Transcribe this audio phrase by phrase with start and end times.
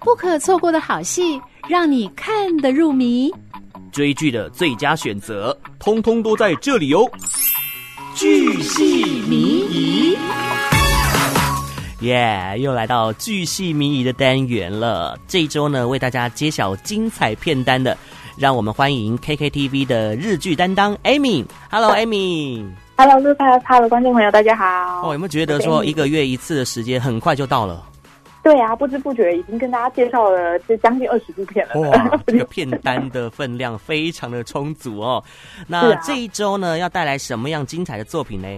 [0.00, 3.30] 不可错过的好戏，让你看得入迷。
[3.92, 7.08] 追剧的最佳选择，通通都在这里哦！
[8.14, 9.38] 剧系迷
[9.70, 10.16] 疑，
[12.00, 12.56] 耶！
[12.58, 15.18] 又来到剧系迷疑的单元了。
[15.26, 17.96] 这一周呢，为大家揭晓精彩片单的，
[18.36, 21.44] 让我们欢迎 KKTV 的日剧担当 Amy。
[21.70, 22.83] Hello，Amy。
[22.96, 25.08] Hello，Lucas，Hello，观众朋友，大家好。
[25.08, 27.84] 哦，有没有觉得说一个月一次的时间很快就到了？
[28.44, 31.80] 对啊，不知不觉已经跟大家介绍了这将近二十部片了。
[31.80, 35.22] 哇， 这个片单的分量非常的充足哦。
[35.66, 38.48] 那这一周呢，要带来什么样精彩的作品呢？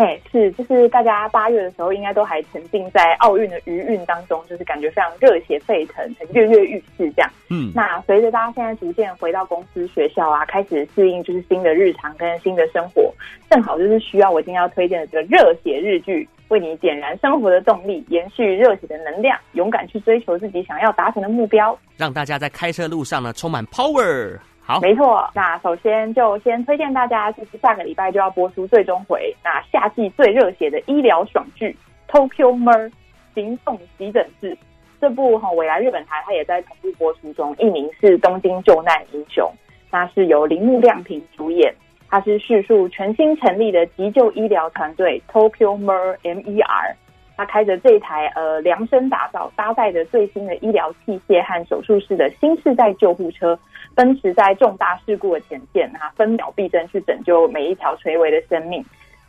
[0.00, 7.30] 哎，是，就是大家八月的时候应该都还沉浸在奥运的余韵当中，就是感觉非常热血沸腾，很跃跃欲试这样。
[7.50, 13.12] 嗯，那随着大家现在逐渐回到公司、学校啊，开始适应就是新的日常跟新的生活，
[13.50, 24.38] 正好就是需要我今天要推荐的这个热血日剧，为你点燃生活的动力，延续热血的能量，勇敢去追求自己想要达成的目标，让大家在开车路上呢充满 power。
[24.62, 25.28] 好，没错。
[25.34, 31.76] 那首先就先推荐大家，就是下个礼拜就要播出最终回，那夏季最热血的医疗爽剧
[32.12, 32.90] 《Tokyo Mer
[33.34, 34.54] 行动急诊室》
[35.00, 39.44] 这部哈未来日本台它也在同步播出中，译名是《东京救难英雄》，
[39.90, 41.74] 那是由铃木亮平主演，
[42.08, 46.94] 它是叙述全新成立的急救医疗团队 Tokyo Mer MER。
[47.40, 53.58] 他开着这台呃量身打造、搭载着最新的医疗器械和手术室的新世代救护车，
[53.94, 58.84] 奔驰在重大事故的前线，啊，分秒必争去拯救每一条垂危的生命。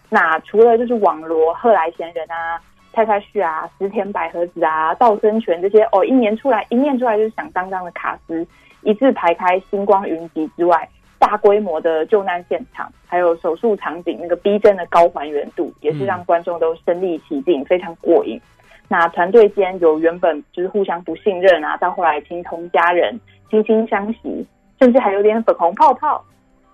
[0.10, 2.60] 那除了就是网罗贺来贤人啊、
[2.92, 8.46] 太太旭啊、石田百合子啊、道生泉这些哦，一年出来一念出来就是响当当的卡司，
[8.82, 10.86] 一字排开，星光云集之外。
[11.22, 18.42] 大规模的救难现场，还有手术场景那个逼真的高还原度，也是让观众都身临其境，非常过瘾。
[18.88, 23.18] 那团队间有原本就是互相不信任啊，到后来情同家人，
[23.52, 24.44] 惺惺相惜，
[24.80, 26.26] 甚至还有点粉红泡泡，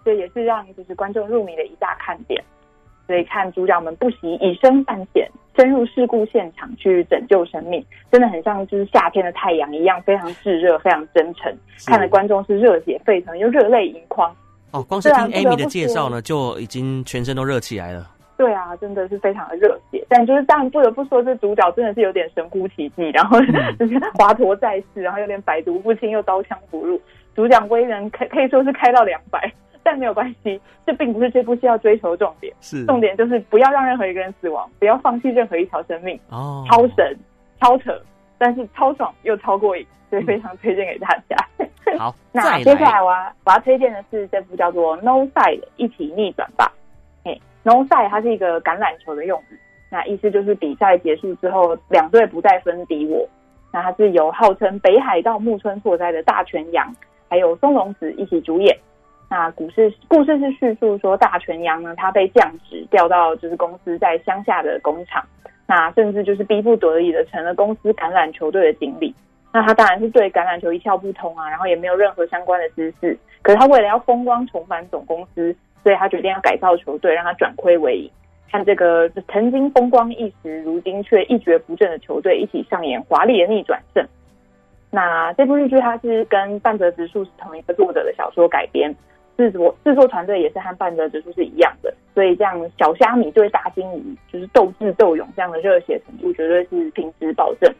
[0.05, 2.41] 这也是让就是观众入迷的一大看点。
[3.05, 11.53] 所以看主角们不惜以身犯险，深入事故现场去拯救生命，真的很像就是夏天的太阳一样，非常炙热，非常真诚。
[11.85, 14.35] 看的观众是热血沸腾又热泪盈眶。
[14.71, 18.07] 哦，光是听 Amy 的介绍呢，就已经全身都热起来了。
[18.37, 20.05] 对啊，真的是非常的热血。
[20.09, 23.39] 但就是当然不得不说，这主角真的是有点神乎其技，然后
[23.79, 27.01] 就是华佗在世，然后有点百毒不侵又刀枪不入，
[27.35, 29.51] 主讲威能可可以说是开到两百。
[29.83, 32.53] 但没有关系，这并不是这部戏要追求的重点。
[32.59, 36.19] 是重点就是不要让任何一个人死亡，不要放弃任何一条生命。
[36.29, 37.17] 哦，超神、
[37.61, 37.97] 超扯，
[38.37, 41.37] 但是超爽又超过瘾，所以非常推荐给大家。
[41.56, 41.56] 嗯、
[41.97, 46.71] 好，那接下来我要我要推荐的是这部叫做《No Side》，一起逆转吧。
[47.23, 49.59] 哎，No Side 它是一个橄榄球的用语，
[49.89, 53.27] 那意思就是比赛结束之后，两队不再分敌我。
[53.71, 56.93] 那它是由号称北海道木村拓哉的大泉洋，
[57.29, 58.75] 还有松隆子一起主演。
[59.29, 65.21] 那故事故事是叙述说，大泉洋呢，他被降职调到就是公司在乡下的工厂，
[65.67, 69.13] 那甚至就是逼不得已的成了公司橄榄球队的经理。
[69.57, 73.17] 那他当然是对橄榄球一窍不通啊，然后也没有任何相关的知识。
[73.41, 78.11] 可是他为了要风光重返总公司，所以他决定要改造球队，让他转亏为盈，
[78.51, 84.05] 看这个曾经风光一时，如今却一蹶不振的球队一起上演华丽的逆转胜。
[84.91, 88.93] 那这部日剧它是跟半泽直树是同一个作者的小说改编。
[89.37, 97.71] 制作制作团队也是和半泽直树是一样的，所以这样小虾米对大鲸鱼就是斗智斗勇这样的热血程度绝对是品质保证，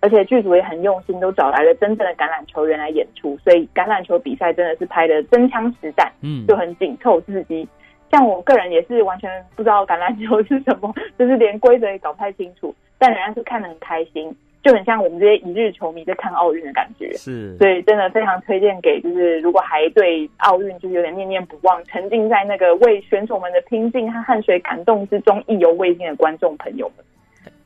[0.00, 7.68] 而且剧组也很用心，都找来了真正的橄榄球员来演出，所以橄榄球比赛真的是拍的真枪实弹，嗯，就很紧凑刺激。
[8.10, 14.34] 像我个人也是完全不知道橄榄球是什么， 就是连规则也搞不太清楚，但仍然是看得很开心。
[14.62, 27.02] 就很像我们这些一日球迷在看奥运的感觉，是，所以真的非常推荐给就是如果还对奥运就是有点念念不忘，沉浸在那个为选手们的拼劲和汗水感动之中意犹未尽的观众朋友们。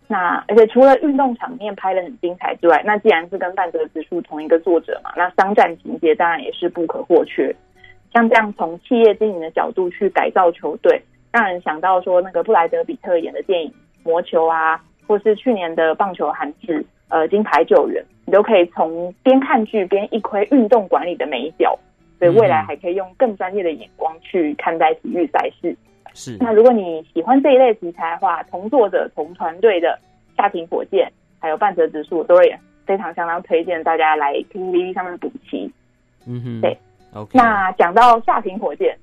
[0.06, 7.54] 那而且除了运动场面拍的很精彩之外，那既然是跟半泽直树同一个作者嘛，那商战情节当然也是不可或缺。
[8.12, 11.02] 像这样从企业经营的角度去改造球队，
[11.32, 13.70] 让人想到说那个布莱德比特演的电影
[14.02, 14.80] 《魔球》啊。
[15.06, 21.78] 或是去年的棒球韩剧，呃，金牌救援，你都可以从边看剧边一窥运动管理的美角，
[22.18, 25.76] 所以未来还可以用更专业的眼光去看待体育赛事。
[26.14, 26.38] 是。
[26.40, 29.98] 那如果你喜欢这一类题材的话，同作者同团队的
[30.36, 35.70] 夏庭火箭，还有半泽直树，都也非常相当推荐大家来 KTV 上面补齐。
[36.26, 36.78] 嗯哼，对。
[37.12, 37.30] OK。
[37.34, 38.96] 那讲到夏庭火箭，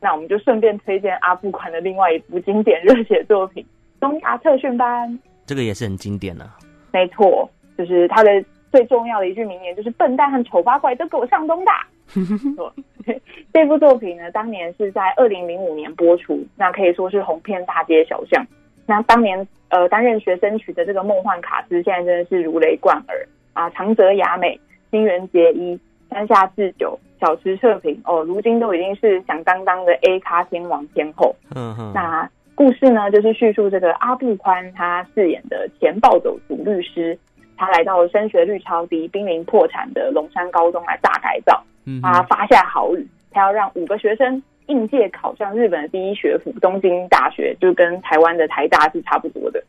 [0.00, 3.62] 那我们就顺便推荐阿部宽的另外一部经典热血作品
[4.00, 5.08] 《东亚特训班》。
[5.46, 6.48] 这个也是很经典的。
[6.92, 11.86] 没错，就是他的最重要的一句名言，就是“笨蛋和丑八怪都给我上东大”。
[13.52, 18.44] 这部作品呢，当年是在二零零五年播出，那可以说是红遍大街小巷。
[18.86, 23.70] 那当年呃担任学生曲的这个梦幻卡司，现在真的是如雷贯耳啊！
[23.70, 24.58] 长泽雅美、
[24.90, 25.78] 新垣结衣、
[26.10, 31.34] 山下智久、小池彻平哦，如今都已经是响当当的 A 咖天王天后。
[31.54, 31.92] 嗯哼。
[31.94, 37.18] 那故事呢，就是叙述这个阿布宽他饰演的前暴走族律师，
[37.56, 41.64] 他来到了升学率超低、濒临破产的龙山高中来大改造。
[41.86, 49.62] 嗯，他发下豪语，他要让五个学生应届考上日本的第一学府东京大学，就跟台湾的台大是差不多的。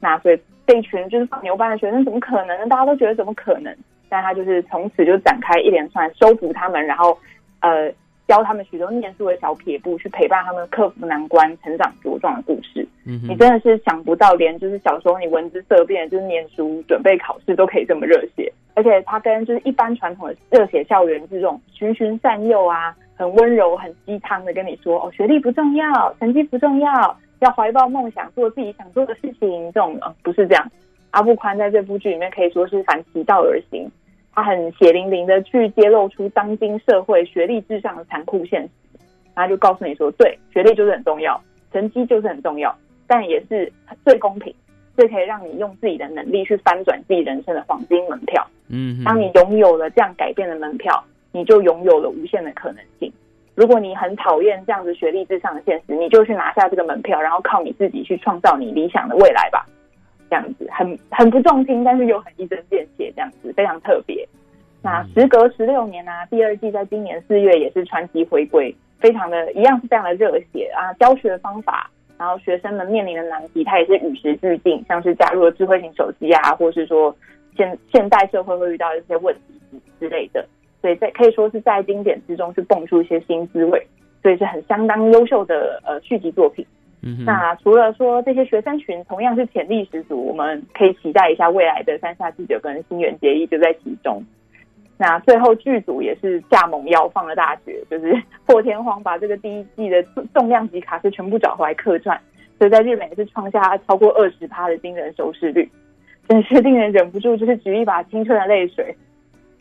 [0.00, 2.66] 那所以这一群就是放牛班的学生，怎么可能呢？
[2.66, 3.74] 大家都觉得怎么可能？
[4.08, 7.18] 但他就是从此就展开一连串收服他们，然后
[7.60, 7.92] 呃。
[8.26, 12.88] 教他们许多念书的小撇步，去陪伴他们克服难关、成长茁壮的故事。
[13.04, 18.50] 嗯，你真的是想不到，连就是小时候你闻之色变，就是念书准备考试都可以这么热血。
[18.74, 29.72] 而且他跟就是一般传统的热血校园这种循循善诱啊，很温柔、很鸡汤的跟你说哦，学历不重要，成绩不重要，要怀抱梦想，做自己想做的事情。
[29.72, 30.70] 这种呃不是这样。
[31.12, 33.88] 阿部宽在这部剧里面可以说是反其道而行。
[34.36, 38.98] 他很血淋淋的去揭露出当今社会学历至上的残酷现实，
[39.32, 41.40] 然后就告诉你说，对，学历就是很重要，
[41.72, 43.72] 成绩就是很重要，但也是
[44.04, 44.52] 最公平，
[44.96, 48.44] 最可以让你用自己的能力去翻转自己人生的黄金门票。
[48.68, 51.02] 嗯，当你拥有了这样改变的门票，
[51.32, 53.12] 你就拥有了无限的可能性。
[53.54, 59.64] 如果你很讨厌这样子学历至上的现实，你就去拿下这个门票，然后靠你自己去创造你理想的未来吧。
[60.28, 64.26] 这样子很很不重听，但是又很一针见血，这样子非常特别。
[64.82, 70.92] 那时隔十六年啊，第二季在今年四月也是传奇回归，非常的一样是非常的热血啊。
[70.94, 71.88] 教学方法，
[72.18, 77.14] 然后学生们面临的难题，它也是与时俱进，像是加入了智慧型手机啊，或是说
[77.56, 80.46] 现现代社会会遇到一些问题之类的，
[80.80, 83.86] 所以在可以说是在经典之中去蹦出一些新滋味，
[84.22, 86.64] 所以是很相当优秀的呃续集作品。
[87.06, 94.24] 嗯、那除了说这些学生群同样是潜力十足，我们可以期待一下未来的三下智久跟新垣结衣就在其中。
[94.96, 98.16] 那最后剧组也是下猛药放了大绝，就是
[98.46, 100.02] 破天荒把这个第一季的
[100.32, 102.18] 重量级卡司全部找回来客串，
[102.58, 105.68] 所以在日本也是创下超过二十趴的惊人收视率，
[106.28, 108.96] 真是令人忍不住就是举一把青春的泪水。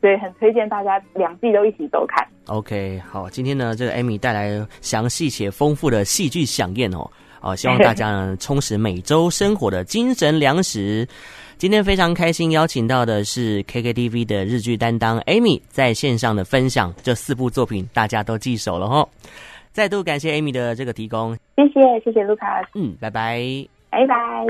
[0.02, 2.28] 所以很推荐大家两季都一起收看。
[2.48, 4.50] OK，好，今天呢这个 Amy 带来
[4.82, 7.10] 详细且丰富的戏剧饗宴哦。
[7.40, 11.08] 哦，希望大家呢 充实每周生活的精神粮食。
[11.58, 19.08] 今天非常开心邀请到的是 KKTV 的日剧担当 Amy 在线上的分享，这四部作品大家都记熟了哦。
[19.72, 23.40] 再度感谢 Amy 的这个提供，谢谢谢谢卢卡，嗯，拜拜，
[23.90, 24.46] 拜拜。